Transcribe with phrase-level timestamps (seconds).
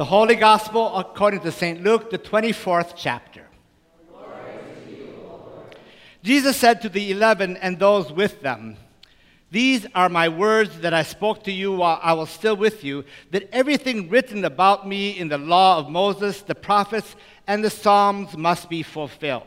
[0.00, 1.82] The Holy Gospel according to St.
[1.82, 3.44] Luke, the 24th chapter.
[6.22, 8.78] Jesus said to the eleven and those with them,
[9.50, 13.04] These are my words that I spoke to you while I was still with you,
[13.32, 17.14] that everything written about me in the law of Moses, the prophets,
[17.46, 19.44] and the Psalms must be fulfilled.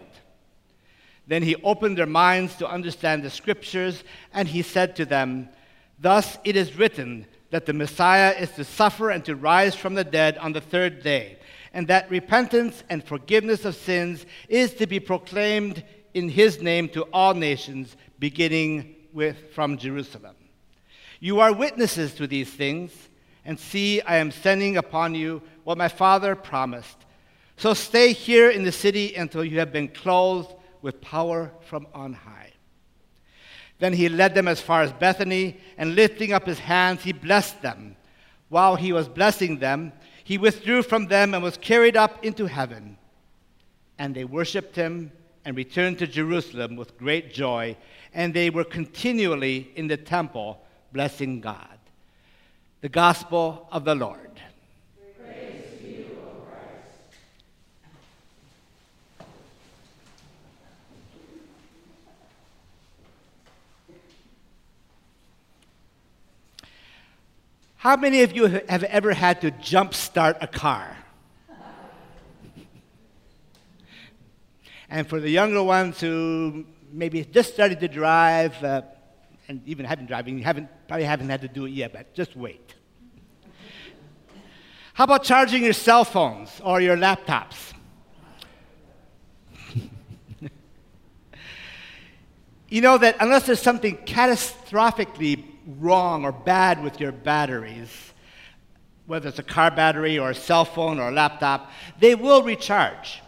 [1.26, 5.50] Then he opened their minds to understand the scriptures, and he said to them,
[5.98, 10.04] Thus it is written that the Messiah is to suffer and to rise from the
[10.04, 11.38] dead on the third day,
[11.72, 15.84] and that repentance and forgiveness of sins is to be proclaimed
[16.16, 20.36] in his name to all nations, beginning with from Jerusalem.
[21.20, 22.92] You are witnesses to these things,
[23.46, 26.98] and see, I am sending upon you what my Father promised.
[27.58, 32.14] So stay here in the city until you have been clothed with power from on
[32.14, 32.53] high.
[33.80, 37.62] Then he led them as far as Bethany, and lifting up his hands, he blessed
[37.62, 37.96] them.
[38.50, 42.98] While he was blessing them, he withdrew from them and was carried up into heaven.
[43.98, 45.12] And they worshiped him
[45.46, 47.76] and returned to Jerusalem with great joy,
[48.14, 50.62] and they were continually in the temple
[50.94, 51.78] blessing God.
[52.82, 54.42] The Gospel of the Lord.
[67.84, 70.96] How many of you have ever had to jump start a car?
[74.90, 76.64] and for the younger ones who
[76.94, 78.84] maybe just started to drive, uh,
[79.50, 82.38] and even haven't driving, you haven't, probably haven't had to do it yet, but just
[82.38, 82.74] wait.
[84.94, 87.74] How about charging your cell phones or your laptops?
[92.74, 95.46] You know that unless there's something catastrophically
[95.78, 98.12] wrong or bad with your batteries,
[99.06, 103.22] whether it's a car battery or a cell phone or a laptop, they will recharge.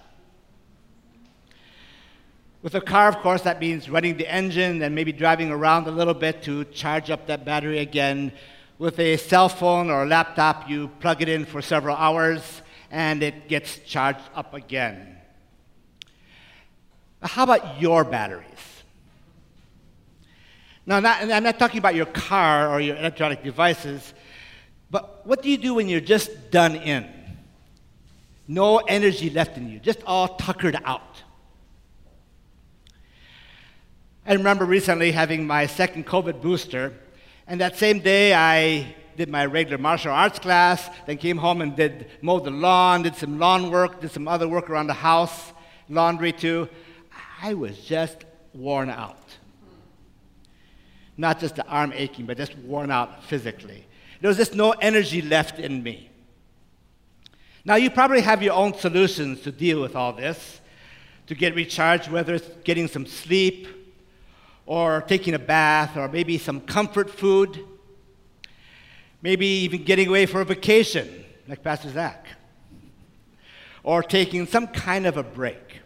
[2.64, 5.92] With a car, of course, that means running the engine and maybe driving around a
[5.92, 8.32] little bit to charge up that battery again.
[8.80, 13.22] With a cell phone or a laptop, you plug it in for several hours and
[13.22, 15.18] it gets charged up again.
[17.22, 18.75] How about your batteries?
[20.86, 24.14] Now, not, I'm not talking about your car or your electronic devices,
[24.92, 27.10] but what do you do when you're just done in?
[28.48, 31.24] No energy left in you, just all tuckered out.
[34.28, 36.94] I remember recently having my second COVID booster,
[37.48, 41.76] and that same day I did my regular martial arts class, then came home and
[41.76, 45.54] did mow the lawn, did some lawn work, did some other work around the house,
[45.90, 46.70] laundry too.
[47.42, 49.18] I was just worn out
[51.18, 53.86] not just the arm aching, but just worn out physically.
[54.22, 56.10] There was just no energy left in me.
[57.64, 60.62] Now, you probably have your own solutions to deal with all this,
[61.28, 63.68] to get recharged, whether it's getting some sleep,
[64.68, 67.60] or taking a bath, or maybe some comfort food,
[69.22, 72.28] maybe even getting away for a vacation, like Pastor Zach,
[73.84, 75.80] or taking some kind of a break.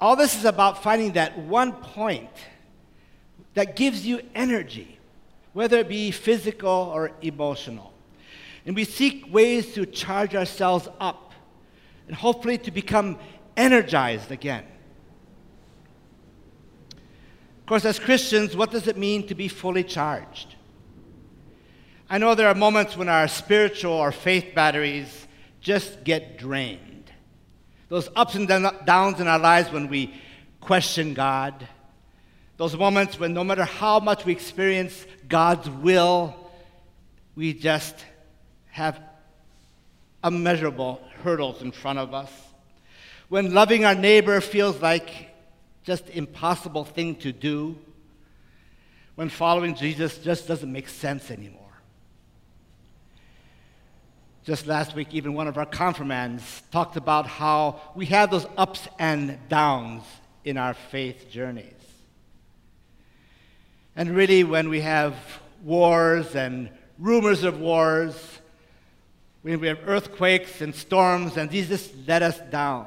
[0.00, 2.30] All this is about finding that one point
[3.54, 4.98] that gives you energy,
[5.52, 7.92] whether it be physical or emotional.
[8.66, 11.32] And we seek ways to charge ourselves up
[12.06, 13.18] and hopefully to become
[13.56, 14.64] energized again.
[17.60, 20.54] Of course, as Christians, what does it mean to be fully charged?
[22.10, 25.26] I know there are moments when our spiritual or faith batteries
[25.60, 26.93] just get drained.
[27.94, 30.12] Those ups and downs in our lives when we
[30.60, 31.68] question God.
[32.56, 36.34] Those moments when no matter how much we experience God's will,
[37.36, 37.94] we just
[38.72, 39.00] have
[40.24, 42.32] immeasurable hurdles in front of us.
[43.28, 45.30] When loving our neighbor feels like
[45.84, 47.78] just impossible thing to do.
[49.14, 51.63] When following Jesus just doesn't make sense anymore.
[54.44, 58.86] Just last week, even one of our confirmands talked about how we have those ups
[58.98, 60.02] and downs
[60.44, 61.72] in our faith journeys.
[63.96, 65.16] And really, when we have
[65.62, 66.68] wars and
[66.98, 68.38] rumors of wars,
[69.40, 72.86] when we have earthquakes and storms, and these just let us down.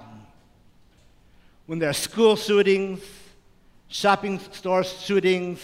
[1.65, 3.01] When there are school shootings,
[3.87, 5.59] shopping store shootings,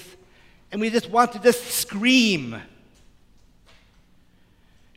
[0.71, 2.59] and we just want to just scream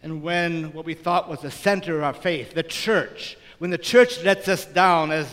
[0.06, 3.76] and when what we thought was the center of our faith, the church, when the
[3.76, 5.28] church lets us down as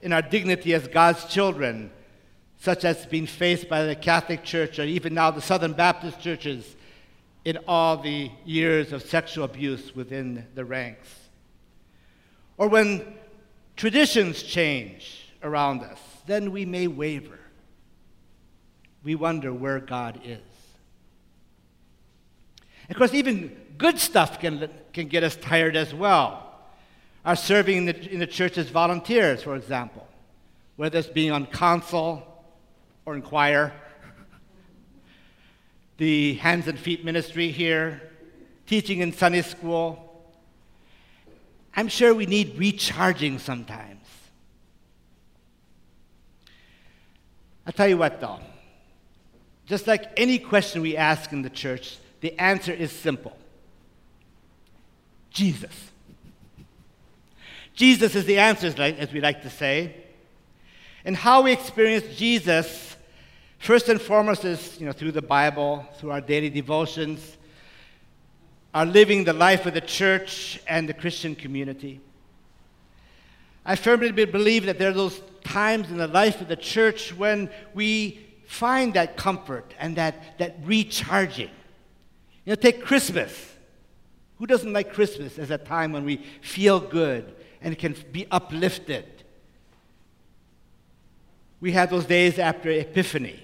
[0.00, 1.90] in our dignity as God's children,
[2.56, 6.76] such as being faced by the Catholic Church or even now the Southern Baptist churches,
[7.44, 11.08] in all the years of sexual abuse within the ranks.
[12.58, 13.14] Or when
[13.74, 17.40] traditions change around us, then we may waver.
[19.02, 20.51] We wonder where God is.
[22.92, 26.58] Of course, even good stuff can, can get us tired as well.
[27.24, 30.06] Our serving in the, in the church as volunteers, for example,
[30.76, 32.44] whether it's being on council
[33.06, 33.72] or in choir,
[35.96, 38.02] the hands and feet ministry here,
[38.66, 40.22] teaching in Sunday school.
[41.74, 44.06] I'm sure we need recharging sometimes.
[47.66, 48.40] I'll tell you what, though.
[49.64, 53.36] Just like any question we ask in the church, the answer is simple
[55.30, 55.90] Jesus.
[57.74, 59.96] Jesus is the answer, as we like to say.
[61.04, 62.96] And how we experience Jesus,
[63.58, 67.38] first and foremost, is you know, through the Bible, through our daily devotions,
[68.74, 72.00] our living the life of the church and the Christian community.
[73.64, 77.48] I firmly believe that there are those times in the life of the church when
[77.74, 81.50] we find that comfort and that, that recharging.
[82.44, 83.52] You know, take Christmas.
[84.38, 89.04] Who doesn't like Christmas as a time when we feel good and can be uplifted?
[91.60, 93.40] We have those days after Epiphany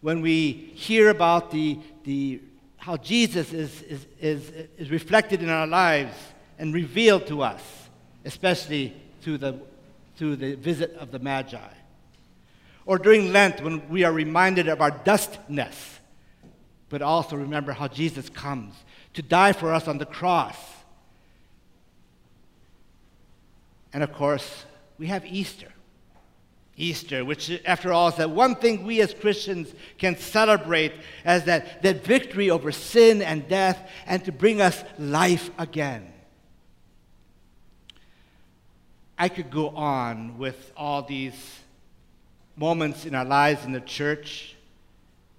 [0.00, 2.40] when we hear about the, the,
[2.76, 6.16] how Jesus is, is, is, is reflected in our lives
[6.58, 7.62] and revealed to us,
[8.24, 9.58] especially through the,
[10.16, 11.58] through the visit of the Magi.
[12.86, 15.99] Or during Lent when we are reminded of our dustness,
[16.90, 18.74] but also remember how Jesus comes
[19.14, 20.56] to die for us on the cross.
[23.92, 24.66] And of course,
[24.98, 25.68] we have Easter.
[26.76, 30.92] Easter, which, after all, is that one thing we as Christians can celebrate
[31.24, 36.12] as that, that victory over sin and death and to bring us life again.
[39.18, 41.58] I could go on with all these
[42.56, 44.56] moments in our lives in the church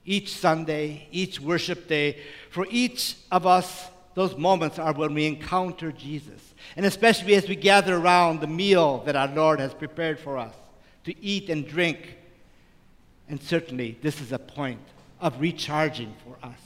[0.06, 5.92] each Sunday, each worship day, for each of us, those moments are when we encounter
[5.92, 6.53] Jesus.
[6.75, 10.53] And especially as we gather around the meal that our Lord has prepared for us
[11.06, 12.18] to eat and drink.
[13.30, 14.81] And certainly, this is a point
[15.19, 16.59] of recharging for us.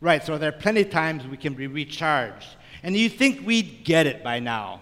[0.00, 2.48] Right, so there are plenty of times we can be recharged.
[2.82, 4.80] And you think we'd get it by now.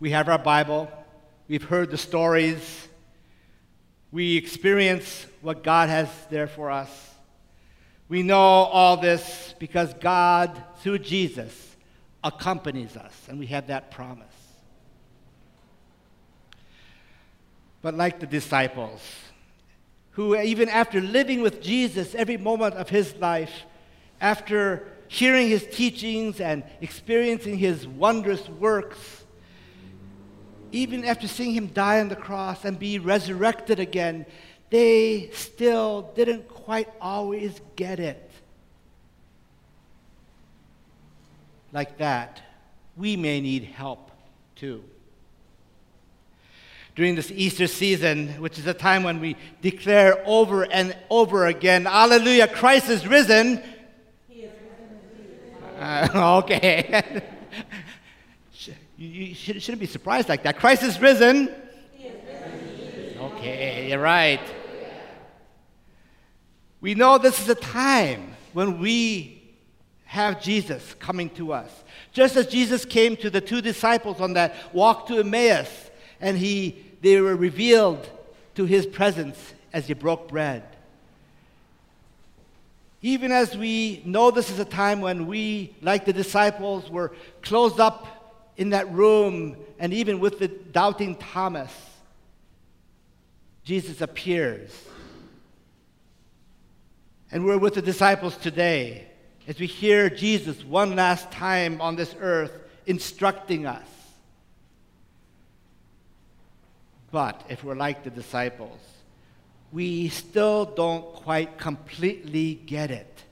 [0.00, 0.90] We have our Bible,
[1.46, 2.88] we've heard the stories,
[4.12, 6.90] we experience what God has there for us.
[8.08, 11.76] We know all this because God, through Jesus,
[12.24, 14.26] accompanies us, and we have that promise.
[17.82, 19.00] But like the disciples,
[20.12, 23.62] who, even after living with Jesus every moment of his life,
[24.20, 29.19] after hearing his teachings and experiencing his wondrous works,
[30.72, 34.26] even after seeing him die on the cross and be resurrected again,
[34.70, 38.30] they still didn't quite always get it.
[41.72, 42.40] Like that,
[42.96, 44.10] we may need help
[44.56, 44.82] too.
[46.96, 51.86] During this Easter season, which is a time when we declare over and over again,
[51.86, 53.62] Alleluia, Christ is risen.
[54.28, 54.52] He is
[55.78, 57.22] risen uh, okay.
[58.68, 60.58] You, you should, shouldn't be surprised like that.
[60.58, 61.54] Christ is risen.
[63.18, 64.40] Okay, you're right.
[66.80, 69.42] We know this is a time when we
[70.04, 71.70] have Jesus coming to us.
[72.12, 75.90] Just as Jesus came to the two disciples on that walk to Emmaus,
[76.20, 78.08] and he, they were revealed
[78.54, 80.64] to his presence as he broke bread.
[83.02, 87.12] Even as we know this is a time when we, like the disciples, were
[87.42, 88.19] closed up
[88.60, 91.72] in that room, and even with the doubting Thomas,
[93.64, 94.70] Jesus appears.
[97.32, 99.06] And we're with the disciples today
[99.48, 102.52] as we hear Jesus one last time on this earth
[102.84, 103.86] instructing us.
[107.10, 108.78] But if we're like the disciples,
[109.72, 113.24] we still don't quite completely get it.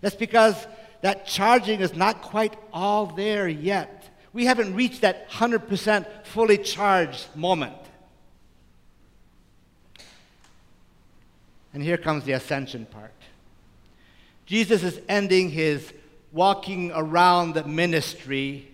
[0.00, 0.66] That's because
[1.02, 4.03] that charging is not quite all there yet
[4.34, 7.76] we haven't reached that 100% fully charged moment.
[11.72, 13.12] And here comes the ascension part.
[14.44, 15.92] Jesus is ending his
[16.32, 18.68] walking around the ministry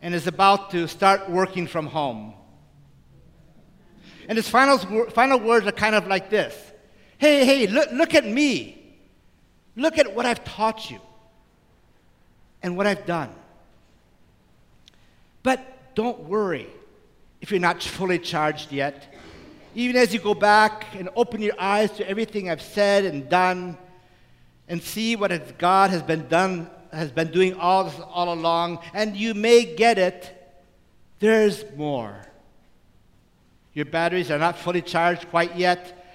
[0.00, 2.32] and is about to start working from home.
[4.28, 4.78] And his final,
[5.10, 6.56] final words are kind of like this
[7.18, 8.80] Hey, hey, look, look at me.
[9.76, 11.00] Look at what I've taught you
[12.62, 13.30] and what I've done.
[15.44, 16.66] But don't worry
[17.40, 19.14] if you're not fully charged yet.
[19.76, 23.76] Even as you go back and open your eyes to everything I've said and done
[24.68, 29.34] and see what God has been done has been doing all, all along, and you
[29.34, 30.30] may get it,
[31.18, 32.24] there's more.
[33.74, 36.06] Your batteries are not fully charged quite yet,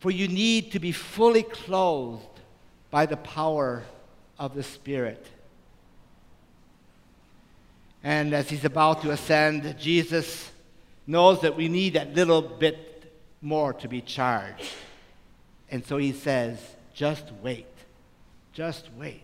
[0.00, 2.40] for you need to be fully clothed
[2.90, 3.84] by the power
[4.38, 5.24] of the Spirit.
[8.02, 10.50] And as he's about to ascend, Jesus
[11.06, 14.72] knows that we need that little bit more to be charged.
[15.70, 16.58] And so he says,
[16.94, 17.66] just wait.
[18.52, 19.22] Just wait.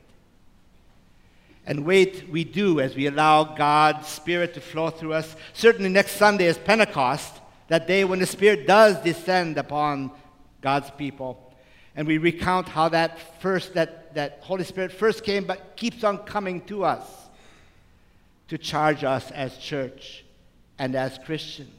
[1.67, 5.35] And wait, we do as we allow God's Spirit to flow through us.
[5.53, 7.35] Certainly, next Sunday is Pentecost,
[7.69, 10.13] that day when the Spirit does descend upon
[10.61, 11.53] God's people.
[11.97, 16.19] And we recount how that first, that, that Holy Spirit first came, but keeps on
[16.19, 17.26] coming to us
[18.49, 20.25] to charge us as church
[20.79, 21.71] and as Christians.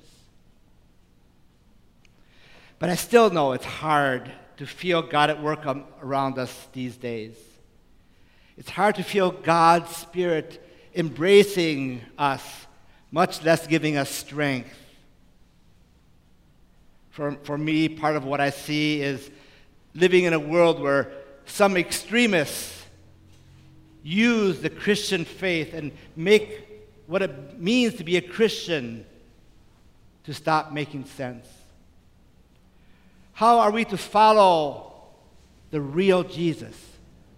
[2.79, 5.65] But I still know it's hard to feel God at work
[6.01, 7.35] around us these days.
[8.57, 10.63] It's hard to feel God's Spirit
[10.95, 12.43] embracing us,
[13.11, 14.75] much less giving us strength.
[17.11, 19.29] For, for me, part of what I see is
[19.93, 21.11] living in a world where
[21.45, 22.76] some extremists
[24.07, 26.65] use the Christian faith and make
[27.07, 29.05] what it means to be a Christian
[30.23, 31.45] to stop making sense.
[33.33, 34.93] How are we to follow
[35.71, 36.75] the real Jesus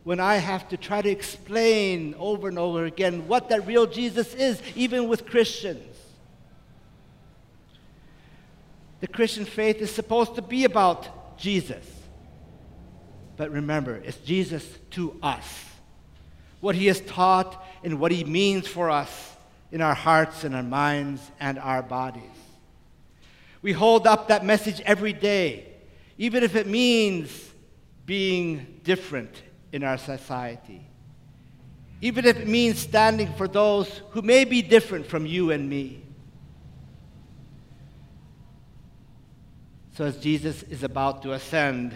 [0.03, 4.35] when I have to try to explain over and over again what that real Jesus
[4.35, 5.97] is, even with Christians?
[8.99, 11.83] The Christian faith is supposed to be about Jesus.
[13.37, 15.68] But remember, it's Jesus to us.
[16.59, 19.35] What he has taught and what he means for us
[19.71, 22.23] in our hearts and our minds and our bodies.
[23.61, 25.69] We hold up that message every day
[26.19, 27.49] even if it means
[28.05, 30.85] being different in our society,
[32.01, 36.03] even if it means standing for those who may be different from you and me.
[39.95, 41.95] So, as Jesus is about to ascend,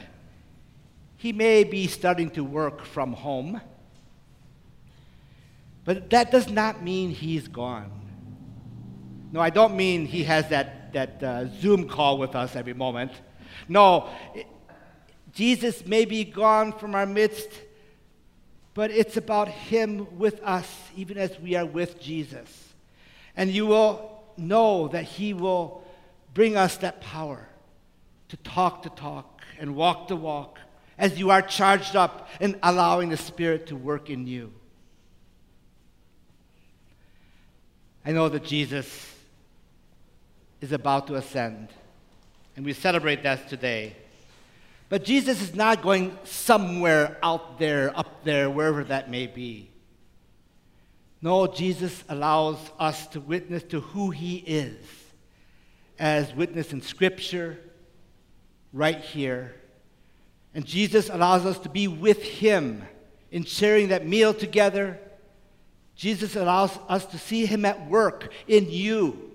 [1.17, 3.59] he may be starting to work from home,
[5.85, 7.91] but that does not mean he's gone.
[9.31, 13.11] No, I don't mean he has that, that uh, Zoom call with us every moment.
[13.67, 14.09] No,
[15.33, 17.49] Jesus may be gone from our midst,
[18.73, 22.73] but it's about Him with us, even as we are with Jesus.
[23.35, 25.83] And you will know that He will
[26.33, 27.47] bring us that power
[28.29, 30.59] to talk to talk and walk to walk
[30.97, 34.53] as you are charged up and allowing the Spirit to work in you.
[38.05, 39.13] I know that Jesus
[40.61, 41.69] is about to ascend.
[42.55, 43.95] And we celebrate that today.
[44.89, 49.69] But Jesus is not going somewhere out there, up there, wherever that may be.
[51.21, 54.77] No, Jesus allows us to witness to who he is,
[55.97, 57.57] as witnessed in Scripture,
[58.73, 59.55] right here.
[60.53, 62.83] And Jesus allows us to be with him
[63.31, 64.99] in sharing that meal together.
[65.95, 69.33] Jesus allows us to see him at work in you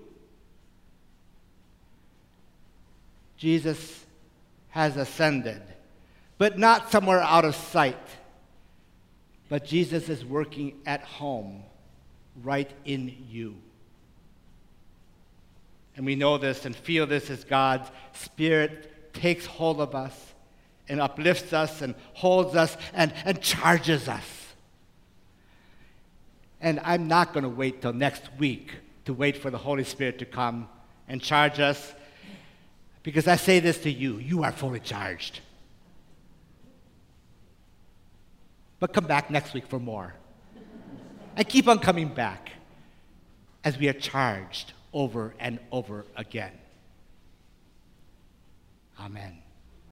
[3.39, 4.05] Jesus
[4.71, 5.61] has ascended,
[6.37, 7.97] but not somewhere out of sight.
[9.47, 11.63] But Jesus is working at home,
[12.43, 13.55] right in you.
[15.95, 20.33] And we know this and feel this as God's Spirit takes hold of us
[20.89, 24.38] and uplifts us and holds us and, and charges us.
[26.61, 28.73] And I'm not going to wait till next week
[29.05, 30.67] to wait for the Holy Spirit to come
[31.07, 31.93] and charge us
[33.03, 35.39] because I say this to you you are fully charged.
[38.79, 40.13] But come back next week for more.
[41.35, 42.51] and keep on coming back
[43.63, 46.51] as we are charged over and over again.
[48.99, 49.37] Amen.